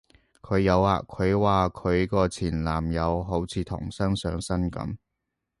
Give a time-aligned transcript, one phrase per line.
[0.41, 4.97] 佢有啊，佢話佢個前男友好似唐僧上身噉